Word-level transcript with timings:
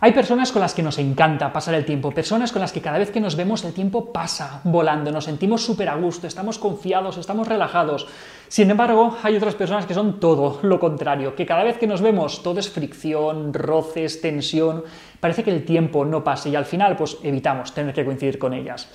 Hay 0.00 0.12
personas 0.12 0.52
con 0.52 0.62
las 0.62 0.74
que 0.74 0.82
nos 0.84 0.96
encanta 0.98 1.52
pasar 1.52 1.74
el 1.74 1.84
tiempo, 1.84 2.12
personas 2.12 2.52
con 2.52 2.62
las 2.62 2.70
que 2.70 2.80
cada 2.80 2.98
vez 2.98 3.10
que 3.10 3.20
nos 3.20 3.34
vemos 3.34 3.64
el 3.64 3.72
tiempo 3.72 4.12
pasa 4.12 4.60
volando, 4.62 5.10
nos 5.10 5.24
sentimos 5.24 5.64
súper 5.64 5.88
a 5.88 5.96
gusto, 5.96 6.28
estamos 6.28 6.56
confiados, 6.60 7.16
estamos 7.16 7.48
relajados. 7.48 8.06
Sin 8.46 8.70
embargo, 8.70 9.16
hay 9.24 9.34
otras 9.34 9.56
personas 9.56 9.86
que 9.86 9.94
son 9.94 10.20
todo 10.20 10.60
lo 10.62 10.78
contrario, 10.78 11.34
que 11.34 11.44
cada 11.44 11.64
vez 11.64 11.78
que 11.78 11.88
nos 11.88 12.00
vemos 12.00 12.44
todo 12.44 12.60
es 12.60 12.70
fricción, 12.70 13.52
roces, 13.52 14.20
tensión, 14.20 14.84
parece 15.18 15.42
que 15.42 15.50
el 15.50 15.64
tiempo 15.64 16.04
no 16.04 16.22
pase 16.22 16.50
y 16.50 16.54
al 16.54 16.64
final 16.64 16.94
pues 16.94 17.18
evitamos 17.24 17.74
tener 17.74 17.92
que 17.92 18.04
coincidir 18.04 18.38
con 18.38 18.54
ellas. 18.54 18.88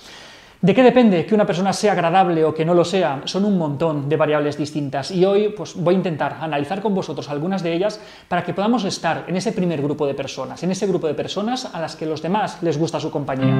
¿De 0.60 0.74
qué 0.74 0.82
depende 0.82 1.26
que 1.26 1.34
una 1.34 1.46
persona 1.46 1.72
sea 1.72 1.92
agradable 1.92 2.44
o 2.44 2.54
que 2.54 2.64
no 2.64 2.74
lo 2.74 2.84
sea? 2.84 3.22
Son 3.26 3.44
un 3.44 3.58
montón 3.58 4.08
de 4.08 4.16
variables 4.16 4.56
distintas 4.56 5.10
y 5.10 5.24
hoy 5.24 5.50
pues, 5.50 5.74
voy 5.74 5.94
a 5.94 5.98
intentar 5.98 6.38
analizar 6.40 6.80
con 6.80 6.94
vosotros 6.94 7.28
algunas 7.28 7.62
de 7.62 7.74
ellas 7.74 8.00
para 8.28 8.44
que 8.44 8.54
podamos 8.54 8.84
estar 8.84 9.24
en 9.28 9.36
ese 9.36 9.52
primer 9.52 9.82
grupo 9.82 10.06
de 10.06 10.14
personas, 10.14 10.62
en 10.62 10.70
ese 10.70 10.86
grupo 10.86 11.06
de 11.06 11.14
personas 11.14 11.74
a 11.74 11.80
las 11.80 11.96
que 11.96 12.06
los 12.06 12.22
demás 12.22 12.62
les 12.62 12.78
gusta 12.78 12.98
su 12.98 13.10
compañía. 13.10 13.54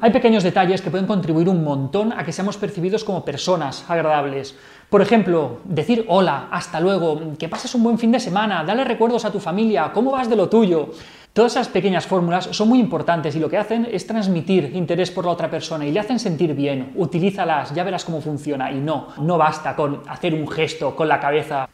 Hay 0.00 0.12
pequeños 0.12 0.44
detalles 0.44 0.80
que 0.80 0.90
pueden 0.90 1.08
contribuir 1.08 1.48
un 1.48 1.64
montón 1.64 2.12
a 2.12 2.22
que 2.24 2.30
seamos 2.30 2.56
percibidos 2.56 3.02
como 3.02 3.24
personas 3.24 3.84
agradables. 3.90 4.54
Por 4.88 5.02
ejemplo, 5.02 5.58
decir 5.64 6.04
hola, 6.06 6.46
hasta 6.52 6.78
luego, 6.78 7.20
que 7.36 7.48
pases 7.48 7.74
un 7.74 7.82
buen 7.82 7.98
fin 7.98 8.12
de 8.12 8.20
semana, 8.20 8.62
dale 8.62 8.84
recuerdos 8.84 9.24
a 9.24 9.32
tu 9.32 9.40
familia, 9.40 9.90
cómo 9.92 10.12
vas 10.12 10.30
de 10.30 10.36
lo 10.36 10.48
tuyo. 10.48 10.90
Todas 11.32 11.52
esas 11.52 11.68
pequeñas 11.68 12.06
fórmulas 12.06 12.44
son 12.52 12.68
muy 12.68 12.78
importantes 12.78 13.34
y 13.34 13.40
lo 13.40 13.50
que 13.50 13.58
hacen 13.58 13.88
es 13.90 14.06
transmitir 14.06 14.70
interés 14.72 15.10
por 15.10 15.24
la 15.24 15.32
otra 15.32 15.50
persona 15.50 15.84
y 15.84 15.90
le 15.90 15.98
hacen 15.98 16.20
sentir 16.20 16.54
bien. 16.54 16.92
Utilízalas, 16.94 17.74
ya 17.74 17.82
verás 17.82 18.04
cómo 18.04 18.20
funciona. 18.20 18.70
Y 18.70 18.78
no, 18.78 19.08
no 19.18 19.36
basta 19.36 19.74
con 19.74 20.02
hacer 20.08 20.32
un 20.32 20.46
gesto 20.46 20.94
con 20.94 21.08
la 21.08 21.18
cabeza 21.18 21.68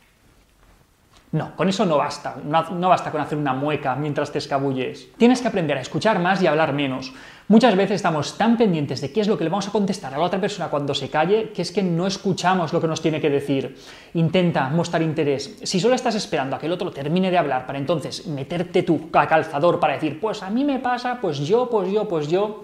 no, 1.34 1.56
con 1.56 1.68
eso 1.68 1.84
no 1.84 1.98
basta, 1.98 2.36
no, 2.44 2.88
basta 2.88 3.10
con 3.10 3.20
hacer 3.20 3.36
una 3.36 3.52
mueca 3.52 3.96
mientras 3.96 4.30
te 4.30 4.38
escabulles. 4.38 5.08
Tienes 5.16 5.42
que 5.42 5.48
aprender 5.48 5.76
a 5.76 5.80
escuchar 5.80 6.20
más 6.20 6.40
y 6.40 6.46
a 6.46 6.50
hablar 6.50 6.72
menos. 6.72 7.12
Muchas 7.48 7.74
veces 7.74 7.96
estamos 7.96 8.38
tan 8.38 8.56
pendientes 8.56 9.00
de 9.00 9.10
qué 9.10 9.20
es 9.20 9.26
lo 9.26 9.36
que 9.36 9.42
le 9.42 9.50
vamos 9.50 9.66
a 9.66 9.72
contestar 9.72 10.14
a 10.14 10.18
la 10.18 10.22
otra 10.22 10.40
persona 10.40 10.68
cuando 10.68 10.94
se 10.94 11.10
calle 11.10 11.50
que 11.50 11.62
es 11.62 11.72
que 11.72 11.82
no 11.82 12.06
escuchamos 12.06 12.72
lo 12.72 12.80
que 12.80 12.86
nos 12.86 13.02
tiene 13.02 13.20
que 13.20 13.30
decir. 13.30 13.76
Intenta 14.14 14.68
mostrar 14.68 15.02
interés. 15.02 15.58
Si 15.64 15.80
solo 15.80 15.96
estás 15.96 16.14
esperando 16.14 16.54
a 16.54 16.60
que 16.60 16.66
el 16.66 16.72
otro 16.72 16.92
termine 16.92 17.32
de 17.32 17.38
hablar 17.38 17.66
para 17.66 17.80
entonces 17.80 18.28
meterte 18.28 18.84
tu 18.84 19.10
calzador 19.10 19.80
para 19.80 19.94
decir, 19.94 20.20
pues 20.20 20.40
a 20.40 20.50
mí 20.50 20.62
me 20.62 20.78
pasa, 20.78 21.18
pues 21.20 21.40
yo, 21.40 21.68
pues 21.68 21.90
yo, 21.90 22.06
pues 22.06 22.28
yo, 22.28 22.62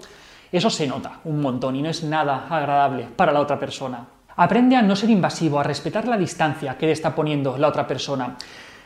eso 0.49 0.69
se 0.69 0.87
nota 0.87 1.19
un 1.25 1.41
montón 1.41 1.75
y 1.75 1.81
no 1.81 1.89
es 1.89 2.05
nada 2.05 2.47
agradable 2.49 3.09
para 3.17 3.33
la 3.33 3.41
otra 3.41 3.59
persona. 3.59 4.07
Aprende 4.41 4.75
a 4.75 4.81
no 4.81 4.95
ser 4.95 5.11
invasivo, 5.11 5.59
a 5.59 5.63
respetar 5.63 6.07
la 6.07 6.17
distancia 6.17 6.75
que 6.75 6.87
le 6.87 6.93
está 6.93 7.13
poniendo 7.13 7.59
la 7.59 7.67
otra 7.67 7.85
persona. 7.85 8.35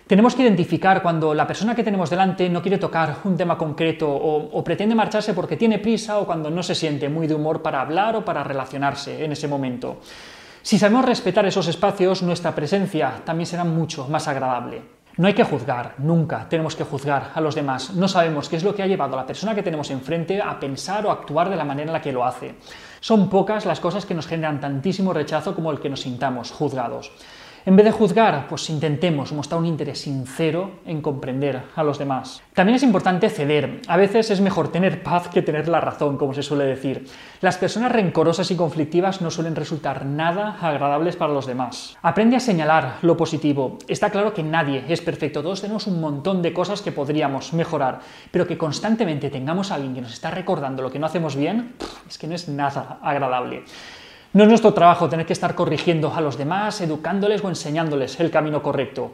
Tenemos 0.05 0.35
que 0.35 0.41
identificar 0.41 1.01
cuando 1.01 1.33
la 1.33 1.47
persona 1.47 1.73
que 1.73 1.81
tenemos 1.81 2.09
delante 2.09 2.49
no 2.49 2.61
quiere 2.61 2.77
tocar 2.77 3.19
un 3.23 3.37
tema 3.37 3.57
concreto 3.57 4.05
o, 4.11 4.63
pretende 4.65 4.95
marcharse 4.95 5.33
porque 5.33 5.55
tiene 5.55 5.79
prisa 5.79 6.19
o 6.19 6.25
cuando 6.25 6.49
no 6.49 6.61
se 6.61 6.75
siente 6.75 7.07
muy 7.07 7.25
de 7.25 7.35
humor 7.35 7.61
para 7.61 7.79
hablar 7.79 8.17
o 8.17 8.25
para 8.25 8.43
relacionarse 8.43 9.23
en 9.23 9.31
ese 9.31 9.47
momento. 9.47 10.01
Si 10.61 10.77
sabemos 10.77 11.05
respetar 11.05 11.45
esos 11.45 11.69
espacios, 11.69 12.21
nuestra 12.21 12.53
presencia 12.53 13.21
también 13.23 13.47
será 13.47 13.63
mucho 13.63 14.09
más 14.09 14.27
agradable. 14.27 14.94
No 15.17 15.27
hay 15.27 15.33
que 15.33 15.45
juzgar, 15.45 15.95
nunca 15.99 16.49
tenemos 16.49 16.75
que 16.75 16.83
juzgar 16.83 17.31
a 17.33 17.39
los 17.39 17.55
demás. 17.55 17.93
No 17.93 18.09
sabemos 18.09 18.49
qué 18.49 18.57
es 18.57 18.65
lo 18.65 18.75
que 18.75 18.83
ha 18.83 18.87
llevado 18.87 19.13
a 19.13 19.21
la 19.21 19.25
persona 19.25 19.55
que 19.55 19.63
tenemos 19.63 19.89
enfrente 19.89 20.41
a 20.41 20.59
pensar 20.59 21.05
o 21.05 21.11
actuar 21.11 21.49
de 21.49 21.55
la 21.55 21.63
manera 21.63 21.87
en 21.87 21.93
la 21.93 22.01
que 22.01 22.11
lo 22.11 22.25
hace. 22.25 22.55
Son 22.99 23.29
pocas 23.29 23.65
las 23.65 23.79
cosas 23.79 24.05
que 24.05 24.13
nos 24.13 24.27
generan 24.27 24.59
tantísimo 24.59 25.13
rechazo 25.13 25.55
como 25.55 25.71
el 25.71 25.79
que 25.79 25.89
nos 25.89 26.01
sintamos 26.01 26.51
juzgados. 26.51 27.13
En 27.67 27.75
vez 27.75 27.83
de 27.83 27.91
juzgar, 27.91 28.45
pues 28.47 28.69
intentemos 28.69 29.33
mostrar 29.33 29.59
un 29.59 29.65
interés 29.65 30.01
sincero 30.01 30.81
en 30.85 31.01
comprender 31.01 31.63
a 31.75 31.83
los 31.83 31.97
demás. 31.97 32.43
También 32.53 32.75
es 32.75 32.83
importante 32.83 33.27
ceder. 33.27 33.81
A 33.87 33.97
veces 33.97 34.29
es 34.29 34.39
mejor 34.39 34.71
tener 34.71 35.01
paz 35.01 35.29
que 35.29 35.41
tener 35.41 35.67
la 35.67 35.81
razón, 35.81 36.17
como 36.17 36.35
se 36.35 36.43
suele 36.43 36.65
decir. 36.65 37.07
Las 37.41 37.57
personas 37.57 37.91
rencorosas 37.91 38.51
y 38.51 38.55
conflictivas 38.55 39.19
no 39.21 39.31
suelen 39.31 39.55
resultar 39.55 40.05
nada 40.05 40.59
agradables 40.61 41.15
para 41.15 41.33
los 41.33 41.47
demás. 41.47 41.97
Aprende 42.03 42.35
a 42.35 42.39
señalar 42.39 42.99
lo 43.01 43.17
positivo. 43.17 43.79
Está 43.87 44.11
claro 44.11 44.31
que 44.31 44.43
nadie 44.43 44.83
es 44.87 45.01
perfecto, 45.01 45.41
todos 45.41 45.61
tenemos 45.61 45.87
un 45.87 45.99
montón 45.99 46.43
de 46.43 46.53
cosas 46.53 46.83
que 46.83 46.91
podríamos 46.91 47.51
mejorar, 47.53 47.99
pero 48.29 48.45
que 48.45 48.59
constantemente 48.59 49.31
tengamos 49.31 49.71
a 49.71 49.75
alguien 49.75 49.95
que 49.95 50.01
nos 50.01 50.13
está 50.13 50.29
recordando 50.29 50.83
lo 50.83 50.91
que 50.91 50.99
no 50.99 51.07
hacemos 51.07 51.35
bien, 51.35 51.73
es 52.07 52.19
que 52.19 52.27
no 52.27 52.35
es 52.35 52.47
nada 52.47 52.99
agradable. 53.01 53.63
No 54.35 54.43
es 54.43 54.49
nuestro 54.49 54.73
trabajo 54.73 55.07
tener 55.07 55.25
que 55.25 55.31
estar 55.31 55.55
corrigiendo 55.55 56.13
a 56.13 56.19
los 56.19 56.37
demás, 56.37 56.81
educándoles 56.81 57.41
o 57.41 57.47
enseñándoles 57.47 58.19
el 58.19 58.31
camino 58.31 58.61
correcto. 58.61 59.13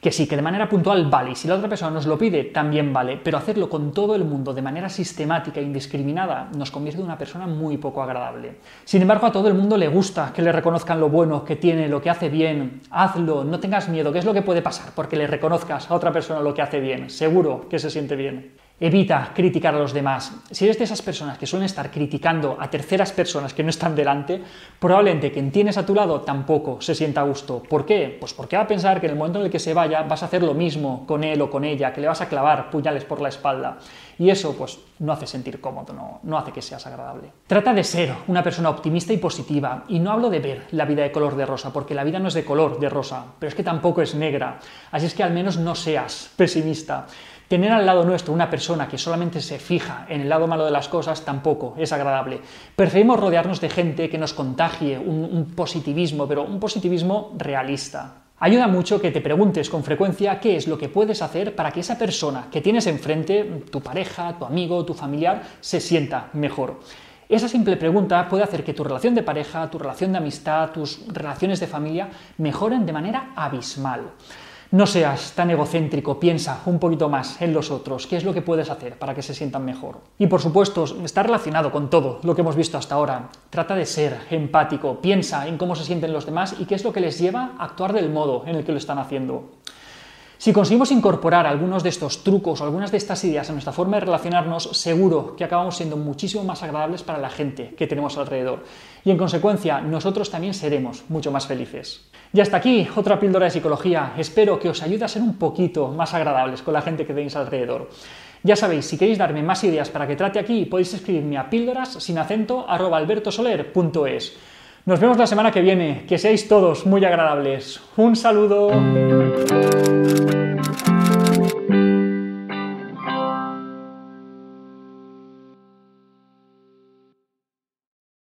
Que 0.00 0.12
sí, 0.12 0.28
que 0.28 0.36
de 0.36 0.42
manera 0.42 0.68
puntual 0.68 1.10
vale, 1.10 1.32
y 1.32 1.34
si 1.34 1.48
la 1.48 1.56
otra 1.56 1.68
persona 1.68 1.90
nos 1.90 2.06
lo 2.06 2.16
pide, 2.16 2.44
también 2.44 2.92
vale, 2.92 3.16
pero 3.16 3.36
hacerlo 3.36 3.68
con 3.68 3.92
todo 3.92 4.14
el 4.14 4.24
mundo 4.24 4.54
de 4.54 4.62
manera 4.62 4.88
sistemática 4.88 5.58
e 5.58 5.64
indiscriminada 5.64 6.50
nos 6.56 6.70
convierte 6.70 7.00
en 7.00 7.06
una 7.06 7.18
persona 7.18 7.48
muy 7.48 7.78
poco 7.78 8.00
agradable. 8.00 8.58
Sin 8.84 9.02
embargo, 9.02 9.26
a 9.26 9.32
todo 9.32 9.48
el 9.48 9.54
mundo 9.54 9.76
le 9.76 9.88
gusta 9.88 10.32
que 10.32 10.40
le 10.40 10.52
reconozcan 10.52 11.00
lo 11.00 11.08
bueno 11.08 11.44
que 11.44 11.56
tiene, 11.56 11.88
lo 11.88 12.00
que 12.00 12.10
hace 12.10 12.28
bien. 12.28 12.80
Hazlo, 12.92 13.42
no 13.42 13.58
tengas 13.58 13.88
miedo, 13.88 14.12
¿qué 14.12 14.20
es 14.20 14.24
lo 14.24 14.32
que 14.32 14.42
puede 14.42 14.62
pasar? 14.62 14.92
Porque 14.94 15.16
le 15.16 15.26
reconozcas 15.26 15.90
a 15.90 15.94
otra 15.96 16.12
persona 16.12 16.38
lo 16.38 16.54
que 16.54 16.62
hace 16.62 16.78
bien. 16.78 17.10
Seguro 17.10 17.68
que 17.68 17.80
se 17.80 17.90
siente 17.90 18.14
bien. 18.14 18.52
Evita 18.82 19.32
criticar 19.34 19.74
a 19.74 19.78
los 19.78 19.92
demás. 19.92 20.32
Si 20.50 20.64
eres 20.64 20.78
de 20.78 20.84
esas 20.84 21.02
personas 21.02 21.36
que 21.36 21.46
suelen 21.46 21.66
estar 21.66 21.90
criticando 21.90 22.56
a 22.58 22.70
terceras 22.70 23.12
personas 23.12 23.52
que 23.52 23.62
no 23.62 23.68
están 23.68 23.94
delante, 23.94 24.42
probablemente 24.78 25.30
quien 25.30 25.52
tienes 25.52 25.76
a 25.76 25.84
tu 25.84 25.94
lado 25.94 26.22
tampoco 26.22 26.80
se 26.80 26.94
sienta 26.94 27.20
a 27.20 27.24
gusto. 27.24 27.62
¿Por 27.62 27.84
qué? 27.84 28.16
Pues 28.18 28.32
porque 28.32 28.56
va 28.56 28.62
a 28.62 28.66
pensar 28.66 28.98
que 28.98 29.06
en 29.06 29.12
el 29.12 29.18
momento 29.18 29.38
en 29.38 29.44
el 29.44 29.50
que 29.50 29.58
se 29.58 29.74
vaya 29.74 30.02
vas 30.04 30.22
a 30.22 30.26
hacer 30.26 30.42
lo 30.42 30.54
mismo 30.54 31.04
con 31.06 31.24
él 31.24 31.42
o 31.42 31.50
con 31.50 31.64
ella, 31.64 31.92
que 31.92 32.00
le 32.00 32.08
vas 32.08 32.22
a 32.22 32.28
clavar 32.30 32.70
puñales 32.70 33.04
por 33.04 33.20
la 33.20 33.28
espalda. 33.28 33.76
Y 34.18 34.30
eso 34.30 34.56
pues 34.56 34.78
no 35.00 35.12
hace 35.12 35.26
sentir 35.26 35.60
cómodo, 35.60 35.92
no, 35.92 36.20
no 36.22 36.38
hace 36.38 36.50
que 36.50 36.62
seas 36.62 36.86
agradable. 36.86 37.30
Trata 37.46 37.74
de 37.74 37.84
ser 37.84 38.14
una 38.28 38.42
persona 38.42 38.70
optimista 38.70 39.12
y 39.12 39.18
positiva. 39.18 39.84
Y 39.88 39.98
no 39.98 40.10
hablo 40.10 40.30
de 40.30 40.38
ver 40.38 40.66
la 40.70 40.86
vida 40.86 41.02
de 41.02 41.12
color 41.12 41.36
de 41.36 41.44
rosa, 41.44 41.70
porque 41.70 41.94
la 41.94 42.04
vida 42.04 42.18
no 42.18 42.28
es 42.28 42.34
de 42.34 42.46
color 42.46 42.80
de 42.80 42.88
rosa, 42.88 43.26
pero 43.38 43.48
es 43.48 43.54
que 43.54 43.62
tampoco 43.62 44.00
es 44.00 44.14
negra. 44.14 44.58
Así 44.90 45.04
es 45.04 45.14
que 45.14 45.22
al 45.22 45.34
menos 45.34 45.58
no 45.58 45.74
seas 45.74 46.30
pesimista. 46.34 47.06
Tener 47.50 47.72
al 47.72 47.84
lado 47.84 48.04
nuestro 48.04 48.32
una 48.32 48.48
persona 48.48 48.86
que 48.86 48.96
solamente 48.96 49.40
se 49.40 49.58
fija 49.58 50.06
en 50.08 50.20
el 50.20 50.28
lado 50.28 50.46
malo 50.46 50.64
de 50.64 50.70
las 50.70 50.86
cosas 50.86 51.24
tampoco 51.24 51.74
es 51.76 51.90
agradable. 51.90 52.40
Preferimos 52.76 53.18
rodearnos 53.18 53.60
de 53.60 53.68
gente 53.68 54.08
que 54.08 54.18
nos 54.18 54.34
contagie 54.34 54.96
un, 54.96 55.52
positivismo, 55.56 56.28
pero 56.28 56.44
un 56.44 56.60
positivismo 56.60 57.34
realista. 57.36 58.22
Ayuda 58.38 58.68
mucho 58.68 59.00
que 59.00 59.10
te 59.10 59.20
preguntes 59.20 59.68
con 59.68 59.82
frecuencia 59.82 60.38
qué 60.38 60.54
es 60.54 60.68
lo 60.68 60.78
que 60.78 60.88
puedes 60.88 61.22
hacer 61.22 61.56
para 61.56 61.72
que 61.72 61.80
esa 61.80 61.98
persona 61.98 62.46
que 62.52 62.60
tienes 62.60 62.86
enfrente, 62.86 63.64
tu 63.68 63.80
pareja, 63.80 64.38
tu 64.38 64.44
amigo, 64.44 64.84
tu 64.84 64.94
familiar, 64.94 65.42
se 65.60 65.80
sienta 65.80 66.28
mejor. 66.34 66.78
Esa 67.28 67.48
simple 67.48 67.76
pregunta 67.76 68.28
puede 68.28 68.44
hacer 68.44 68.62
que 68.62 68.74
tu 68.74 68.84
relación 68.84 69.16
de 69.16 69.24
pareja, 69.24 69.68
tu 69.68 69.80
relación 69.80 70.12
de 70.12 70.18
amistad, 70.18 70.70
tus 70.70 71.04
relaciones 71.08 71.58
de 71.58 71.66
familia 71.66 72.10
mejoren 72.38 72.86
de 72.86 72.92
manera 72.92 73.32
abismal. 73.34 74.12
No 74.72 74.86
seas 74.86 75.32
tan 75.32 75.50
egocéntrico, 75.50 76.20
piensa 76.20 76.62
un 76.66 76.78
poquito 76.78 77.08
más 77.08 77.42
en 77.42 77.52
los 77.52 77.72
otros, 77.72 78.06
qué 78.06 78.16
es 78.16 78.22
lo 78.22 78.32
que 78.32 78.40
puedes 78.40 78.70
hacer 78.70 78.96
para 78.96 79.16
que 79.16 79.22
se 79.22 79.34
sientan 79.34 79.64
mejor. 79.64 79.98
Y 80.16 80.28
por 80.28 80.40
supuesto, 80.40 80.84
está 81.04 81.24
relacionado 81.24 81.72
con 81.72 81.90
todo 81.90 82.20
lo 82.22 82.36
que 82.36 82.42
hemos 82.42 82.54
visto 82.54 82.78
hasta 82.78 82.94
ahora. 82.94 83.30
Trata 83.50 83.74
de 83.74 83.84
ser 83.84 84.16
empático, 84.30 85.00
piensa 85.00 85.48
en 85.48 85.58
cómo 85.58 85.74
se 85.74 85.84
sienten 85.84 86.12
los 86.12 86.24
demás 86.24 86.54
y 86.56 86.66
qué 86.66 86.76
es 86.76 86.84
lo 86.84 86.92
que 86.92 87.00
les 87.00 87.18
lleva 87.18 87.54
a 87.58 87.64
actuar 87.64 87.92
del 87.92 88.10
modo 88.10 88.44
en 88.46 88.54
el 88.54 88.64
que 88.64 88.70
lo 88.70 88.78
están 88.78 89.00
haciendo. 89.00 89.50
Si 90.40 90.54
conseguimos 90.54 90.90
incorporar 90.90 91.46
algunos 91.46 91.82
de 91.82 91.90
estos 91.90 92.24
trucos 92.24 92.62
o 92.62 92.64
algunas 92.64 92.90
de 92.90 92.96
estas 92.96 93.22
ideas 93.24 93.50
a 93.50 93.52
nuestra 93.52 93.74
forma 93.74 93.98
de 93.98 94.06
relacionarnos, 94.06 94.70
seguro 94.72 95.36
que 95.36 95.44
acabamos 95.44 95.76
siendo 95.76 95.98
muchísimo 95.98 96.44
más 96.44 96.62
agradables 96.62 97.02
para 97.02 97.18
la 97.18 97.28
gente 97.28 97.74
que 97.76 97.86
tenemos 97.86 98.16
alrededor. 98.16 98.64
Y 99.04 99.10
en 99.10 99.18
consecuencia, 99.18 99.82
nosotros 99.82 100.30
también 100.30 100.54
seremos 100.54 101.04
mucho 101.10 101.30
más 101.30 101.46
felices. 101.46 102.08
Y 102.32 102.40
hasta 102.40 102.56
aquí 102.56 102.88
otra 102.96 103.20
píldora 103.20 103.44
de 103.44 103.50
psicología. 103.50 104.14
Espero 104.16 104.58
que 104.58 104.70
os 104.70 104.82
ayude 104.82 105.04
a 105.04 105.08
ser 105.08 105.20
un 105.20 105.34
poquito 105.34 105.88
más 105.88 106.14
agradables 106.14 106.62
con 106.62 106.72
la 106.72 106.80
gente 106.80 107.04
que 107.04 107.12
tenéis 107.12 107.36
alrededor. 107.36 107.90
Ya 108.42 108.56
sabéis, 108.56 108.86
si 108.86 108.96
queréis 108.96 109.18
darme 109.18 109.42
más 109.42 109.62
ideas 109.64 109.90
para 109.90 110.06
que 110.06 110.16
trate 110.16 110.38
aquí, 110.38 110.64
podéis 110.64 110.94
escribirme 110.94 111.36
a 111.36 111.50
píldoras 111.50 112.02
sin 112.02 112.16
acento 112.16 112.64
albertosoler.es. 112.66 114.38
Nos 114.86 115.00
vemos 115.00 115.18
la 115.18 115.26
semana 115.26 115.52
que 115.52 115.60
viene. 115.60 116.06
Que 116.08 116.16
seáis 116.16 116.48
todos 116.48 116.86
muy 116.86 117.04
agradables. 117.04 117.78
Un 117.98 118.16
saludo. 118.16 118.70